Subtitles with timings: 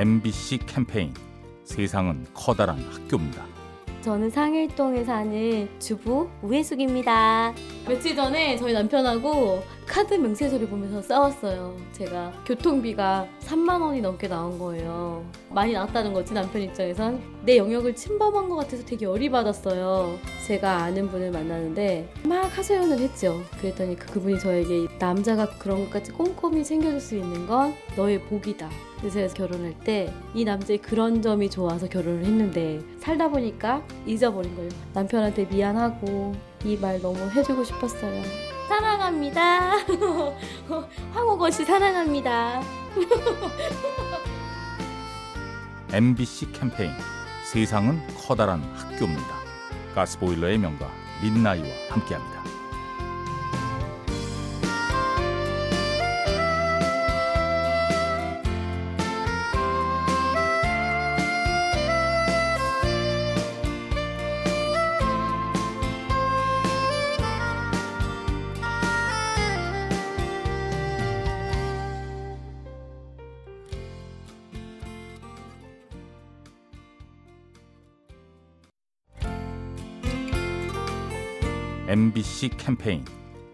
[0.00, 1.12] MBC 캠페인
[1.62, 3.44] 세상은 커다란 학교입니다.
[4.00, 7.52] 저는 상일동에 사는 주부 우혜숙입니다.
[7.86, 11.76] 며칠 전에 저희 남편하고 카드 명세서를 보면서 싸웠어요.
[11.90, 15.24] 제가 교통비가 3만 원이 넘게 나온 거예요.
[15.48, 20.16] 많이 나왔다는 거지 남편 입장에선 내 영역을 침범한 것 같아서 되게 열이 받았어요.
[20.46, 23.40] 제가 아는 분을 만나는데 막 하소연을 했죠.
[23.58, 28.70] 그랬더니 그 그분이 저에게 남자가 그런 것까지 꼼꼼히 챙겨줄 수 있는 건 너의 복이다.
[29.00, 34.70] 그래서 결혼할 때 이 남자의 그런 점이 좋아서 결혼을 했는데 살다 보니까 잊어버린 거예요.
[34.94, 36.32] 남편한테 미안하고
[36.64, 38.49] 이 말 너무 해주고 싶었어요.
[38.70, 39.78] 사랑합니다.
[41.12, 42.62] 황호건 씨 사랑합니다.
[45.92, 46.92] MBC 캠페인
[47.44, 49.26] 세상은 커다란 학교입니다.
[49.96, 50.88] 가스보일러의 명가
[51.20, 52.44] 민나이와 함께합니다.
[81.90, 83.04] MBC 캠페인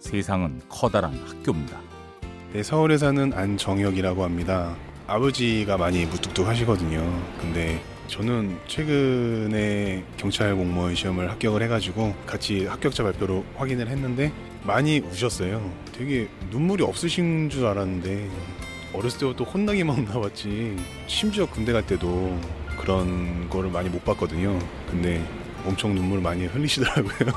[0.00, 1.80] 세상은 커다란 학교입니다.
[2.52, 4.74] 네, 서울에 사는 안정혁이라고 합니다.
[5.06, 7.22] 아버지가 많이 무뚝뚝하시거든요.
[7.38, 14.32] 근데 저는 최근에 경찰 공무원 시험을 합격을 해가지고 같이 합격자 발표로 확인을 했는데
[14.64, 15.70] 많이 우셨어요.
[15.92, 18.28] 되게 눈물이 없으신 줄 알았는데
[18.94, 20.74] 어렸을 때부터 혼나기만 나왔지
[21.06, 22.36] 심지어 군대 갈 때도
[22.80, 24.58] 그런 거를 많이 못 봤거든요.
[24.90, 25.24] 근데
[25.64, 27.32] 엄청 눈물 많이 흘리시더라고요.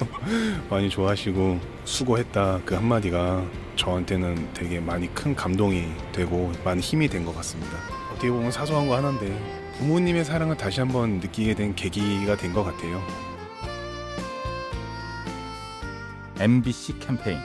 [0.70, 3.44] 많이 좋아하시고 수고했다 그 한마디가
[3.76, 7.76] 저한테는 되게 많이 큰 감동이 되고 많은 힘이 된 것 같습니다.
[8.12, 9.28] 어떻게 보면 사소한 거 하나인데
[9.78, 13.02] 부모님의 사랑을 다시 한번 느끼게 된 계기가 된 것 같아요.
[16.38, 17.38] MBC 캠페인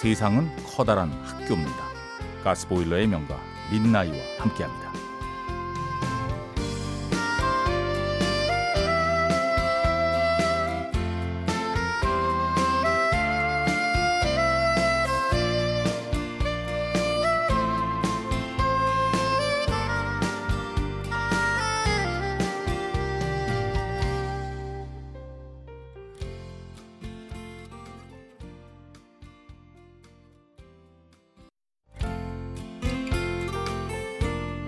[0.00, 1.88] 세상은 커다란 학교입니다.
[2.44, 3.36] 가스보일러의 명가
[3.70, 4.87] 민나이와 함께합니다.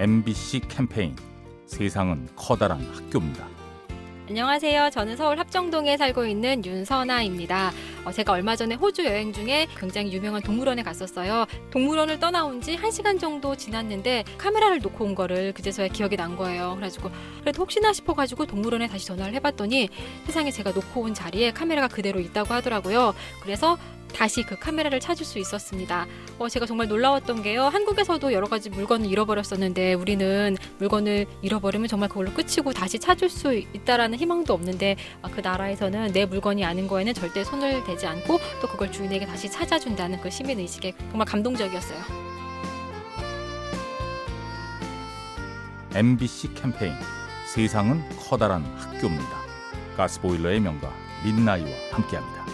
[0.00, 1.14] MBC 캠페인
[1.66, 3.46] 세상은 커다란 학교입니다.
[4.30, 4.88] 안녕하세요.
[4.88, 7.70] 저는 서울 합정동에 살고 있는 윤선아입니다.
[8.06, 11.44] 어, 제가 얼마 전에 호주 여행 중에 굉장히 유명한 동물원에 갔었어요.
[11.70, 16.76] 동물원을 떠나온 지 1시간 정도 지났는데 카메라를 놓고 온 거를 그제서야 기억이 난 거예요.
[16.76, 19.90] 그래가지고 그래도 혹시나 싶어가지고 동물원에 다시 전화를 해봤더니
[20.24, 23.12] 세상에 제가 놓고 온 자리에 카메라가 그대로 있다고 하더라고요.
[23.42, 23.76] 그래서
[24.14, 26.06] 다시 그 카메라를 찾을 수 있었습니다.
[26.38, 27.64] 어, 제가 정말 놀라웠던 게요.
[27.64, 34.18] 한국에서도 여러 가지 물건을 잃어버렸었는데 우리는 물건을 잃어버리면 정말 그걸로 끝이고 다시 찾을 수 있다라는
[34.18, 38.90] 희망도 없는데 어, 그 나라에서는 내 물건이 아닌 거에는 절대 손을 대지 않고 또 그걸
[38.92, 42.30] 주인에게 다시 찾아준다는 그 시민 의식에 정말 감동적이었어요.
[45.94, 46.94] MBC 캠페인
[47.52, 49.40] 세상은 커다란 학교입니다.
[49.96, 50.92] 가스보일러의 명가
[51.24, 52.49] 민나이와 함께합니다.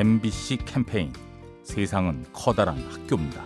[0.00, 1.12] MBC 캠페인
[1.62, 3.44] 세상은 커다란 학교입니다.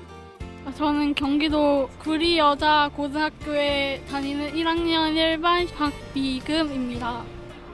[0.64, 7.24] 아, 저는 경기도 구리 여자 고등학교에 다니는 1학년 1반 박비금입니다.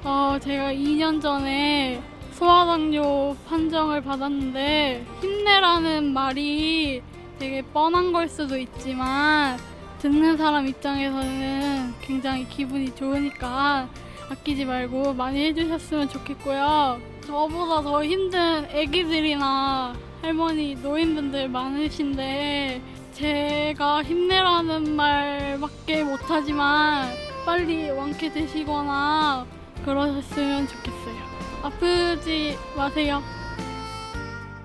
[0.02, 7.02] 어, 제가 2년 전에 소아당뇨 판정을 받았는데 힘내라는 말이
[7.38, 9.58] 되게 뻔한 걸 수도 있지만
[9.98, 13.90] 듣는 사람 입장에서는 굉장히 기분이 좋으니까
[14.30, 17.09] 아끼지 말고 많이 해주셨으면 좋겠고요.
[17.26, 22.82] 저보다 더 힘든 애기들이나 할머니, 노인분들 많으신데
[23.12, 27.08] 제가 힘내라는 말밖에 못하지만
[27.44, 29.46] 빨리 완쾌되시거나
[29.84, 31.30] 그러셨으면 좋겠어요.
[31.62, 33.22] 아프지 마세요.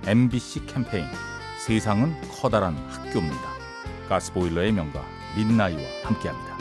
[0.05, 1.05] MBC 캠페인
[1.57, 3.55] 세상은 커다란 학교입니다.
[4.07, 5.03] 가스보일러의 명가
[5.35, 6.54] 민나이와 함께합니다.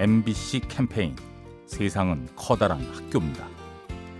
[0.00, 1.14] MBC 캠페인
[1.66, 3.46] 세상은 커다란 학교입니다.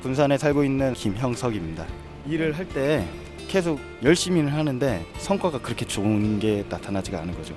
[0.02, 1.86] 군산에 살고 있는 김형석입니다.
[2.26, 3.08] 일을 할 때
[3.48, 7.54] 계속 열심히는 하는데 성과가 그렇게 좋은 게 나타나지가 않은 거죠.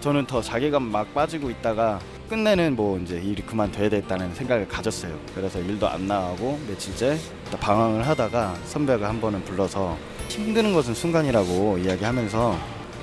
[0.00, 1.98] 저는 더 자괴감 막 빠지고 있다가
[2.28, 5.18] 끝내는 뭐 이제 일이 그만둬야 되겠다는 생각을 가졌어요.
[5.34, 7.18] 그래서 일도 안 나가고 며칠째
[7.60, 9.98] 방황을 하다가 선배가 한 번은 불러서
[10.28, 12.56] 힘드는 것은 순간이라고 이야기하면서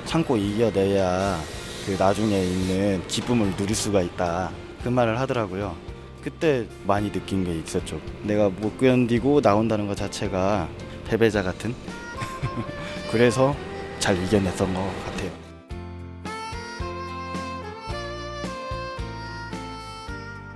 [0.06, 4.52] 참고 이겨내야 그 나중에 있는 기쁨을 누릴 수가 있다.
[4.84, 5.76] 그 말을 하더라고요.
[6.24, 8.00] 그때 많이 느낀 게 있었죠.
[8.24, 10.70] 내가 못 견디고 나온다는 것 자체가
[11.08, 11.74] 패배자 같은.
[13.12, 13.56] 그래서
[14.00, 15.32] 잘 이겨냈던 것 같아요.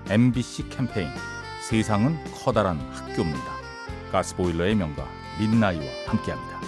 [0.07, 1.09] MBC 캠페인
[1.67, 3.55] 세상은 커다란 학교입니다.
[4.11, 5.07] 가스보일러의 명가
[5.39, 6.64] 민나이와 함께합니다.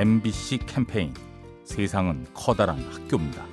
[0.00, 1.12] MBC 캠페인
[1.62, 3.44] 세상은 커다란 학교입니다.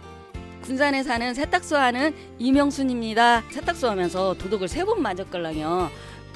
[0.62, 3.44] 군산에 사는 세탁소 하는 이명순입니다.
[3.52, 5.90] 세탁소 하면서 도둑을 세 번 맞았걸랑요.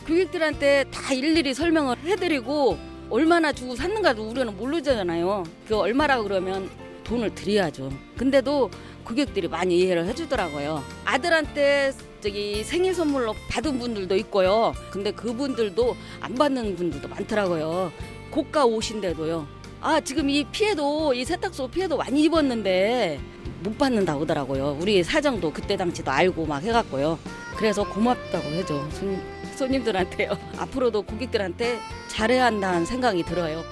[0.06, 2.78] 고객들한테 다 일일이 설명을 해드리고
[3.10, 5.46] 얼마나 주고 샀는가도 우리는 모르잖아요.
[5.66, 6.70] 그 얼마라고 그러면
[7.06, 7.90] 돈을 드려야죠.
[8.18, 8.70] 근데도
[9.06, 10.84] 고객들이 많이 이해를 해주더라고요.
[11.06, 14.74] 아들한테 저기 생일 선물로 받은 분들도 있고요.
[14.92, 17.94] 근데 그분들도 안 받는 분들도 많더라고요.
[18.30, 19.61] 고가 옷인데도요.
[19.82, 23.20] 아 지금 이 피해도 이 세탁소 피해도 많이 입었는데
[23.64, 24.78] 못 받는다 오더라고요.
[24.80, 27.18] 우리 사정도 그때 당시도 알고 막 해갖고요.
[27.58, 29.20] 그래서 고맙다고 해줘 손님,
[29.56, 30.38] 손님들한테요.
[30.58, 33.64] 앞으로도 고객들한테 잘해야 한다는 생각이 들어요.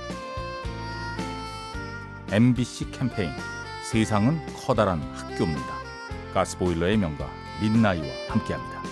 [2.32, 3.30] MBC 캠페인
[3.84, 5.80] 세상은 커다란 학교입니다.
[6.34, 7.30] 가스보일러의 명가
[7.62, 8.89] 민나이와 함께합니다.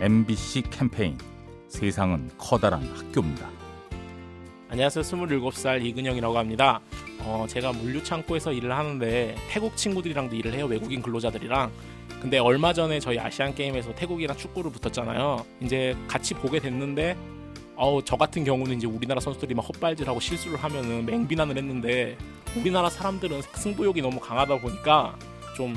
[0.00, 1.18] MBC 캠페인
[1.68, 3.50] 세상은 커다란 학교입니다.
[4.70, 5.02] 안녕하세요.
[5.02, 6.80] 27살 이근영이라고 합니다.
[7.18, 10.64] 어, 제가 물류 창고에서 일을 하는데 태국 친구들이랑도 일을 해요.
[10.64, 11.70] 외국인 근로자들이랑.
[12.22, 15.44] 근데 얼마 전에 저희 아시안 게임에서 태국이랑 축구를 붙었잖아요.
[15.60, 17.14] 이제 같이 보게 됐는데
[17.76, 22.16] 어우 저 같은 경우는 이제 우리나라 선수들이 막 헛발질하고 실수를 하면은 맹비난을 했는데
[22.56, 25.14] 우리나라 사람들은 승부욕이 너무 강하다 보니까
[25.54, 25.74] 좀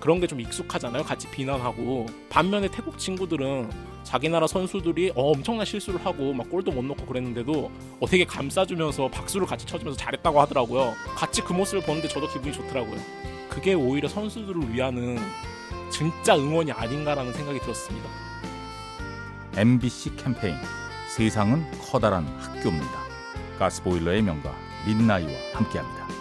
[0.00, 1.02] 그런 게 좀 익숙하잖아요.
[1.04, 3.70] 같이 비난하고 반면에 태국 친구들은
[4.02, 9.08] 자기 나라 선수들이 어, 엄청난 실수를 하고 막 골도 못 넣고 그랬는데도 어, 되게 감싸주면서
[9.08, 10.94] 박수를 같이 쳐주면서 잘했다고 하더라고요.
[11.16, 12.98] 같이 그 모습을 보는데 저도 기분이 좋더라고요.
[13.48, 15.18] 그게 오히려 선수들을 위하는
[15.90, 18.08] 진짜 응원이 아닌가라는 생각이 들었습니다.
[19.56, 20.54] MBC 캠페인
[21.08, 23.00] 세상은 커다란 학교입니다.
[23.58, 24.54] 가스보일러의 명가
[24.86, 26.19] 민나이와 함께합니다.